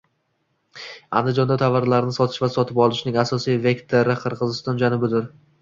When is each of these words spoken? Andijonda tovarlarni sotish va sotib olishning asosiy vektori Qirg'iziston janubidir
Andijonda 1.19 1.57
tovarlarni 1.63 2.15
sotish 2.17 2.41
va 2.45 2.51
sotib 2.55 2.81
olishning 2.87 3.21
asosiy 3.25 3.63
vektori 3.69 4.17
Qirg'iziston 4.25 4.83
janubidir 4.87 5.33